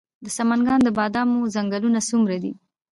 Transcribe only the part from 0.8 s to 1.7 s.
د بادامو